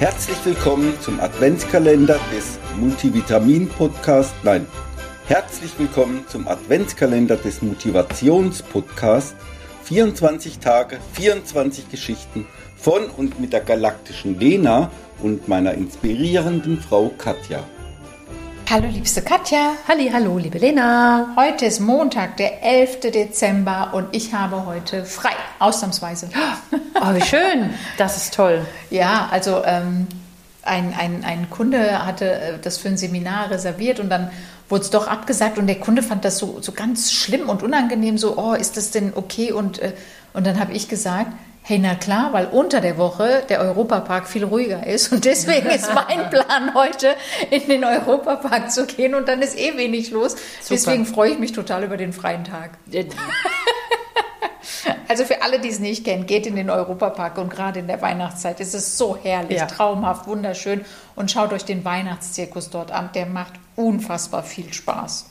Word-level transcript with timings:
Herzlich 0.00 0.42
willkommen 0.46 0.98
zum 1.02 1.20
Adventskalender 1.20 2.18
des 2.34 2.58
Multivitamin 2.78 3.68
Podcast. 3.68 4.32
Nein, 4.42 4.66
herzlich 5.26 5.78
willkommen 5.78 6.24
zum 6.26 6.48
Adventskalender 6.48 7.36
des 7.36 7.60
Motivations 7.60 8.62
Podcast. 8.62 9.36
24 9.84 10.58
Tage, 10.58 11.00
24 11.12 11.90
Geschichten 11.90 12.46
von 12.78 13.10
und 13.10 13.40
mit 13.40 13.52
der 13.52 13.60
galaktischen 13.60 14.40
Lena 14.40 14.90
und 15.22 15.48
meiner 15.48 15.74
inspirierenden 15.74 16.80
Frau 16.80 17.10
Katja. 17.18 17.62
Hallo 18.70 18.86
liebste 18.86 19.20
Katja. 19.20 19.72
Halli, 19.88 20.10
hallo 20.12 20.38
liebe 20.38 20.58
Lena. 20.58 21.34
Heute 21.34 21.66
ist 21.66 21.80
Montag, 21.80 22.36
der 22.36 22.62
11. 22.62 23.00
Dezember 23.00 23.90
und 23.94 24.14
ich 24.14 24.32
habe 24.32 24.64
heute 24.64 25.04
frei, 25.04 25.32
ausnahmsweise. 25.58 26.28
Oh, 26.94 27.12
wie 27.12 27.20
schön. 27.20 27.70
Das 27.98 28.16
ist 28.16 28.32
toll. 28.32 28.64
Ja, 28.90 29.28
also 29.32 29.64
ähm, 29.64 30.06
ein, 30.62 30.94
ein, 30.96 31.24
ein 31.24 31.50
Kunde 31.50 32.06
hatte 32.06 32.30
äh, 32.30 32.58
das 32.62 32.78
für 32.78 32.86
ein 32.86 32.96
Seminar 32.96 33.50
reserviert 33.50 33.98
und 33.98 34.08
dann 34.08 34.30
wurde 34.68 34.84
es 34.84 34.90
doch 34.90 35.08
abgesagt 35.08 35.58
und 35.58 35.66
der 35.66 35.80
Kunde 35.80 36.04
fand 36.04 36.24
das 36.24 36.38
so, 36.38 36.58
so 36.60 36.70
ganz 36.70 37.10
schlimm 37.10 37.48
und 37.48 37.64
unangenehm, 37.64 38.18
so, 38.18 38.38
oh, 38.38 38.52
ist 38.52 38.76
das 38.76 38.92
denn 38.92 39.14
okay? 39.16 39.50
Und, 39.50 39.80
äh, 39.80 39.94
und 40.32 40.46
dann 40.46 40.60
habe 40.60 40.74
ich 40.74 40.88
gesagt, 40.88 41.32
Hey, 41.70 41.78
na 41.78 41.94
klar, 41.94 42.32
weil 42.32 42.46
unter 42.46 42.80
der 42.80 42.98
Woche 42.98 43.44
der 43.48 43.60
Europapark 43.60 44.26
viel 44.26 44.42
ruhiger 44.42 44.84
ist 44.84 45.12
und 45.12 45.24
deswegen 45.24 45.68
ist 45.68 45.88
mein 45.94 46.28
Plan 46.28 46.74
heute 46.74 47.14
in 47.48 47.68
den 47.68 47.84
Europapark 47.84 48.72
zu 48.72 48.86
gehen 48.86 49.14
und 49.14 49.28
dann 49.28 49.40
ist 49.40 49.56
eh 49.56 49.76
wenig 49.76 50.10
los. 50.10 50.32
Super. 50.32 50.42
Deswegen 50.70 51.06
freue 51.06 51.30
ich 51.30 51.38
mich 51.38 51.52
total 51.52 51.84
über 51.84 51.96
den 51.96 52.12
freien 52.12 52.42
Tag. 52.42 52.72
Also 55.08 55.24
für 55.24 55.42
alle, 55.42 55.58
die 55.58 55.68
es 55.68 55.80
nicht 55.80 56.04
kennen, 56.04 56.26
geht 56.26 56.46
in 56.46 56.54
den 56.54 56.70
Europapark 56.70 57.36
und 57.38 57.50
gerade 57.50 57.80
in 57.80 57.88
der 57.88 58.00
Weihnachtszeit 58.00 58.60
ist 58.60 58.74
es 58.74 58.96
so 58.96 59.18
herrlich, 59.20 59.58
ja. 59.58 59.66
traumhaft, 59.66 60.28
wunderschön 60.28 60.84
und 61.16 61.32
schaut 61.32 61.52
euch 61.52 61.64
den 61.64 61.84
Weihnachtszirkus 61.84 62.70
dort 62.70 62.92
an. 62.92 63.10
Der 63.14 63.26
macht 63.26 63.54
unfassbar 63.74 64.44
viel 64.44 64.72
Spaß. 64.72 65.26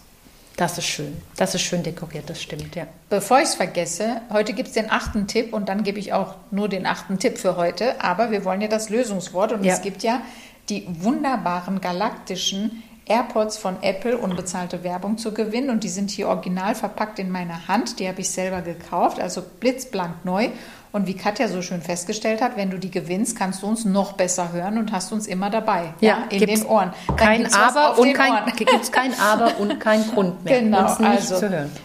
Das 0.60 0.78
ist 0.78 0.88
schön. 0.88 1.16
Das 1.38 1.56
ist 1.56 1.62
schön 1.62 1.84
dekoriert, 1.84 2.30
das 2.30 2.42
stimmt, 2.42 2.76
ja. 2.76 2.86
Bevor 3.10 3.38
ich 3.38 3.46
es 3.46 3.56
vergesse, 3.56 4.20
heute 4.30 4.52
gibt 4.52 4.68
es 4.68 4.74
den 4.74 4.92
achten 4.92 5.26
Tipp 5.26 5.54
und 5.54 5.70
dann 5.70 5.84
gebe 5.84 6.00
ich 6.00 6.12
auch 6.12 6.36
nur 6.52 6.68
den 6.68 6.86
achten 6.86 7.18
Tipp 7.18 7.38
für 7.38 7.56
heute. 7.56 8.04
Aber 8.04 8.30
wir 8.30 8.44
wollen 8.44 8.60
ja 8.60 8.68
das 8.68 8.90
Lösungswort 8.90 9.54
und 9.54 9.64
ja. 9.64 9.74
es 9.74 9.82
gibt 9.82 10.04
ja 10.04 10.22
die 10.68 10.86
wunderbaren 10.86 11.80
galaktischen 11.80 12.84
AirPods 13.06 13.58
von 13.58 13.82
Apple 13.82 14.18
unbezahlte 14.18 14.84
Werbung 14.84 15.18
zu 15.18 15.34
gewinnen 15.34 15.70
und 15.70 15.86
die 15.86 15.90
sind 15.90 16.12
hier 16.12 16.28
original 16.28 16.76
verpackt 16.76 17.20
in 17.20 17.32
meiner 17.32 17.70
Hand. 17.70 18.02
Die 18.02 18.10
habe 18.10 18.20
ich 18.20 18.30
selber 18.30 18.62
gekauft, 18.62 19.22
also 19.22 19.42
blitzblank 19.62 20.26
neu. 20.26 20.50
Und 20.92 21.06
wie 21.06 21.14
Katja 21.14 21.48
so 21.48 21.62
schön 21.62 21.82
festgestellt 21.82 22.42
hat, 22.42 22.58
wenn 22.58 22.72
du 22.72 22.80
die 22.80 22.90
gewinnst, 22.90 23.38
kannst 23.38 23.62
du 23.62 23.68
uns 23.68 23.86
noch 23.86 24.14
besser 24.14 24.52
hören 24.52 24.80
und 24.80 24.92
hast 24.92 25.12
uns 25.12 25.28
immer 25.28 25.52
dabei. 25.52 25.94
Ja, 26.02 26.10
ja 26.10 26.26
in 26.32 26.48
den 26.48 26.66
Ohren. 26.66 26.94
Dann 27.08 27.16
kein 27.16 27.54
Aber 27.54 28.00
und 28.00 28.14
kein, 28.14 28.34
gibt's 28.56 28.92
kein 28.92 29.18
Aber 29.20 29.60
und 29.60 29.80
kein 29.80 30.04
Grund 30.10 30.44
mehr. 30.44 30.62
Genau, 30.62 30.86
also 30.86 31.42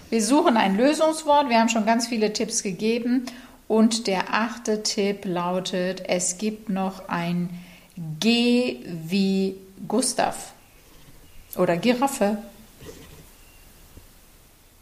wir 0.09 0.23
suchen 0.23 0.57
ein 0.57 0.77
Lösungswort. 0.77 1.51
Wir 1.51 1.61
haben 1.61 1.69
schon 1.69 1.85
ganz 1.85 2.07
viele 2.07 2.33
Tipps 2.33 2.63
gegeben. 2.63 3.27
Und 3.69 4.07
der 4.07 4.33
achte 4.33 4.83
Tipp 4.83 5.25
lautet, 5.25 6.03
es 6.07 6.39
gibt 6.39 6.69
noch 6.69 7.09
ein 7.09 7.51
G 8.21 8.79
wie 8.87 9.57
Gustav 9.87 10.53
oder 11.57 11.77
Giraffe. 11.77 12.39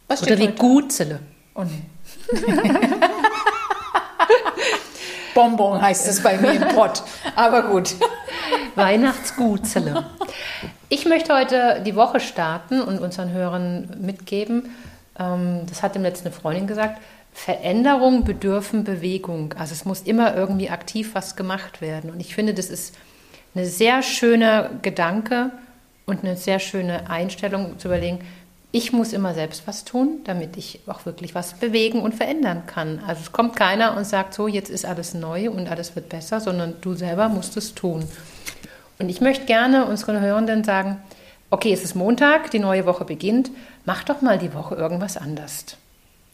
Was 0.06 0.22
oder 0.22 0.38
wie 0.38 0.48
Gutzele. 0.48 1.20
Oh 1.54 1.64
Bonbon 5.34 5.80
heißt 5.80 6.08
es 6.08 6.22
bei 6.22 6.36
mir 6.36 6.52
im 6.52 6.68
Pott. 6.68 7.02
Aber 7.36 7.62
gut. 7.62 7.94
Weihnachtsgutzelle. 8.74 10.04
Ich 10.88 11.06
möchte 11.06 11.34
heute 11.34 11.82
die 11.84 11.96
Woche 11.96 12.20
starten 12.20 12.80
und 12.80 12.98
unseren 12.98 13.32
Hörern 13.32 13.96
mitgeben, 14.00 14.74
ähm, 15.18 15.62
das 15.68 15.82
hat 15.82 15.94
dem 15.94 16.02
letzten 16.02 16.28
eine 16.28 16.34
Freundin 16.34 16.66
gesagt, 16.66 17.00
Veränderungen 17.32 18.24
bedürfen 18.24 18.84
Bewegung. 18.84 19.54
Also 19.58 19.72
es 19.72 19.84
muss 19.84 20.02
immer 20.02 20.34
irgendwie 20.36 20.70
aktiv 20.70 21.10
was 21.14 21.36
gemacht 21.36 21.80
werden. 21.80 22.10
Und 22.10 22.20
ich 22.20 22.34
finde, 22.34 22.54
das 22.54 22.68
ist 22.68 22.94
ein 23.54 23.64
sehr 23.64 24.02
schöner 24.02 24.70
Gedanke 24.82 25.50
und 26.06 26.24
eine 26.24 26.36
sehr 26.36 26.58
schöne 26.58 27.08
Einstellung 27.08 27.78
zu 27.78 27.88
überlegen, 27.88 28.20
ich 28.74 28.92
muss 28.92 29.12
immer 29.12 29.34
selbst 29.34 29.66
was 29.66 29.84
tun, 29.84 30.20
damit 30.24 30.56
ich 30.56 30.80
auch 30.86 31.04
wirklich 31.04 31.34
was 31.34 31.54
bewegen 31.54 32.00
und 32.00 32.14
verändern 32.14 32.64
kann. 32.66 33.00
Also 33.06 33.20
es 33.20 33.32
kommt 33.32 33.54
keiner 33.54 33.96
und 33.96 34.06
sagt 34.06 34.32
so, 34.32 34.48
jetzt 34.48 34.70
ist 34.70 34.86
alles 34.86 35.12
neu 35.12 35.50
und 35.50 35.68
alles 35.68 35.94
wird 35.94 36.08
besser, 36.08 36.40
sondern 36.40 36.74
du 36.80 36.94
selber 36.94 37.28
musst 37.28 37.56
es 37.58 37.74
tun. 37.74 38.08
Und 38.98 39.10
ich 39.10 39.20
möchte 39.20 39.44
gerne 39.44 39.84
unseren 39.84 40.20
Hörenden 40.20 40.64
sagen, 40.64 41.02
okay, 41.50 41.72
es 41.72 41.84
ist 41.84 41.94
Montag, 41.94 42.50
die 42.50 42.58
neue 42.58 42.86
Woche 42.86 43.04
beginnt, 43.04 43.50
mach 43.84 44.04
doch 44.04 44.22
mal 44.22 44.38
die 44.38 44.54
Woche 44.54 44.74
irgendwas 44.74 45.18
anders. 45.18 45.76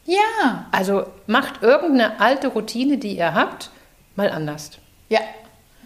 Ja. 0.05 0.67
Also 0.71 1.07
macht 1.27 1.61
irgendeine 1.61 2.21
alte 2.21 2.47
Routine, 2.47 2.97
die 2.97 3.17
ihr 3.17 3.33
habt, 3.33 3.69
mal 4.15 4.29
anders. 4.29 4.71
Ja. 5.09 5.19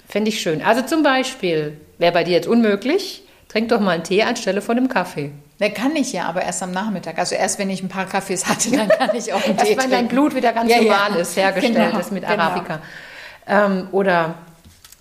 Fände 0.08 0.30
ich 0.30 0.40
schön. 0.40 0.62
Also 0.62 0.84
zum 0.84 1.02
Beispiel, 1.02 1.80
wäre 1.98 2.12
bei 2.12 2.24
dir 2.24 2.34
jetzt 2.34 2.48
unmöglich, 2.48 3.23
trink 3.54 3.70
doch 3.70 3.80
mal 3.80 3.92
einen 3.92 4.04
Tee 4.04 4.24
anstelle 4.24 4.62
von 4.62 4.78
einem 4.78 4.90
Kaffee. 4.90 5.32
Ne, 5.60 5.70
kann 5.70 5.96
ich 5.96 6.12
ja, 6.12 6.26
aber 6.26 6.42
erst 6.42 6.64
am 6.64 6.72
Nachmittag. 6.72 7.20
Also 7.20 7.36
erst 7.36 7.60
wenn 7.60 7.70
ich 7.70 7.84
ein 7.84 7.90
paar 7.90 8.06
Kaffees 8.06 8.50
hatte, 8.50 8.72
dann 8.72 8.90
kann 8.98 9.16
ich 9.16 9.32
auch 9.32 9.46
einen 9.46 9.58
Tee 9.58 9.74
Erst 9.74 9.84
wenn 9.84 9.92
dein 9.92 10.08
Blut 10.08 10.34
wieder 10.34 10.54
ganz 10.54 10.72
ja, 10.72 10.82
normal 10.82 11.12
ja. 11.12 11.18
ist, 11.18 11.38
hergestellt 11.38 11.76
genau, 11.76 12.00
ist 12.00 12.12
mit 12.12 12.28
genau. 12.28 12.44
Arabica. 12.44 12.80
Genau. 13.46 13.66
Ähm, 13.66 13.88
oder 13.92 14.34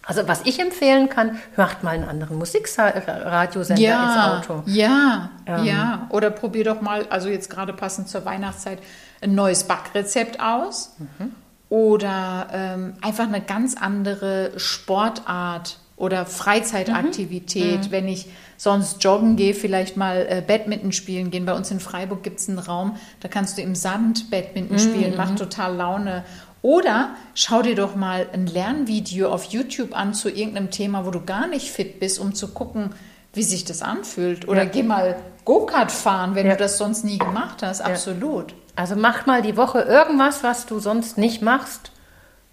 also 0.05 0.29
was 0.29 0.43
ich 0.45 0.61
empfehlen 0.61 1.09
kann, 1.09 1.39
hört 1.55 1.83
mal 1.83 1.93
einen 1.93 2.07
anderen 2.07 2.37
Musikradiosender 2.37 3.81
ja, 3.81 4.37
ins 4.37 4.51
Auto. 4.51 4.63
Ja, 4.67 5.31
ähm. 5.47 5.65
ja. 5.65 6.07
Oder 6.11 6.31
probier 6.31 6.65
doch 6.65 6.83
mal, 6.83 7.07
also 7.09 7.31
jetzt 7.31 7.49
gerade 7.49 7.73
passend 7.73 8.09
zur 8.09 8.27
Weihnachtszeit, 8.27 8.81
ein 9.23 9.35
neues 9.35 9.65
Backrezept 9.65 10.41
aus. 10.41 10.97
Mhm. 10.99 11.35
Oder 11.71 12.49
ähm, 12.53 12.95
einfach 13.01 13.25
eine 13.25 13.41
ganz 13.41 13.77
andere 13.81 14.53
Sportart 14.59 15.79
oder 16.03 16.27
Freizeitaktivität, 16.27 17.85
mhm. 17.85 17.91
wenn 17.93 18.09
ich 18.09 18.27
sonst 18.57 19.05
joggen 19.05 19.37
gehe, 19.37 19.55
vielleicht 19.55 19.97
mal 19.97 20.27
äh, 20.29 20.43
Badminton 20.45 20.91
spielen 20.91 21.31
gehen. 21.31 21.45
Bei 21.47 21.55
uns 21.55 21.71
in 21.71 21.79
Freiburg 21.79 22.25
gibt 22.25 22.41
es 22.41 22.49
einen 22.49 22.59
Raum, 22.59 22.97
da 23.21 23.29
kannst 23.29 23.57
du 23.57 23.63
im 23.63 23.77
Sand 23.77 24.29
Badminton 24.29 24.79
mhm. 24.79 24.81
spielen, 24.81 25.17
macht 25.17 25.39
total 25.39 25.77
Laune. 25.77 26.25
Oder 26.61 27.11
schau 27.37 27.63
dir 27.63 27.77
doch 27.77 27.95
mal 27.95 28.27
ein 28.33 28.47
Lernvideo 28.47 29.31
auf 29.31 29.45
YouTube 29.45 29.97
an 29.97 30.13
zu 30.13 30.29
irgendeinem 30.29 30.73
Thema, 30.73 31.07
wo 31.07 31.13
du 31.13 31.25
gar 31.25 31.47
nicht 31.47 31.71
fit 31.71 32.01
bist, 32.01 32.19
um 32.19 32.35
zu 32.35 32.49
gucken, 32.49 32.91
wie 33.33 33.45
sich 33.45 33.65
das 33.65 33.81
anfühlt. 33.81 34.49
Oder 34.49 34.65
ja. 34.65 34.71
geh 34.71 34.83
mal 34.83 35.15
Go-Kart 35.45 35.93
fahren, 35.93 36.35
wenn 36.35 36.47
ja. 36.47 36.55
du 36.55 36.59
das 36.59 36.79
sonst 36.79 37.05
nie 37.05 37.19
gemacht 37.19 37.63
hast. 37.63 37.81
Absolut. 37.81 38.55
Also 38.75 38.97
mach 38.97 39.27
mal 39.27 39.41
die 39.41 39.57
Woche 39.57 39.83
irgendwas, 39.83 40.43
was 40.43 40.67
du 40.67 40.81
sonst 40.81 41.17
nicht 41.17 41.43
machst 41.43 41.93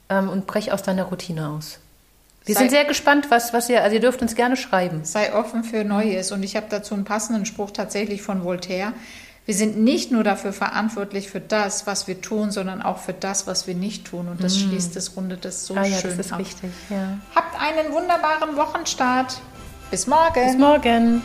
ähm, 0.09 0.29
und 0.29 0.45
brech 0.45 0.71
aus 0.71 0.83
deiner 0.83 1.05
Routine 1.05 1.49
aus. 1.49 1.79
Wir 2.45 2.55
sei, 2.55 2.61
sind 2.61 2.71
sehr 2.71 2.85
gespannt, 2.85 3.27
was, 3.29 3.53
was 3.53 3.69
ihr, 3.69 3.83
also 3.83 3.95
ihr 3.95 4.01
dürft 4.01 4.21
uns 4.21 4.35
gerne 4.35 4.57
schreiben. 4.57 5.01
Sei 5.03 5.33
offen 5.33 5.63
für 5.63 5.83
Neues. 5.83 6.31
Und 6.31 6.43
ich 6.43 6.55
habe 6.55 6.67
dazu 6.69 6.95
einen 6.95 7.05
passenden 7.05 7.45
Spruch 7.45 7.71
tatsächlich 7.71 8.21
von 8.21 8.43
Voltaire. 8.43 8.93
Wir 9.45 9.55
sind 9.55 9.79
nicht 9.79 10.11
nur 10.11 10.23
dafür 10.23 10.53
verantwortlich 10.53 11.29
für 11.29 11.39
das, 11.39 11.87
was 11.87 12.07
wir 12.07 12.21
tun, 12.21 12.51
sondern 12.51 12.81
auch 12.81 12.99
für 12.99 13.13
das, 13.13 13.47
was 13.47 13.65
wir 13.65 13.75
nicht 13.75 14.05
tun. 14.05 14.27
Und 14.27 14.43
das 14.43 14.55
mm. 14.55 14.59
schließt 14.69 14.95
das, 14.95 15.15
rundet 15.15 15.43
das 15.43 15.65
so 15.65 15.75
ah, 15.75 15.83
ja, 15.83 15.97
schön 15.97 16.15
das 16.17 16.27
ist 16.27 16.33
ab. 16.33 16.39
Wichtig, 16.39 16.69
ja. 16.89 17.17
Habt 17.33 17.59
einen 17.59 17.91
wunderbaren 17.91 18.55
Wochenstart. 18.55 19.41
Bis 19.89 20.05
morgen. 20.05 20.45
Bis 20.45 20.57
morgen. 20.57 21.23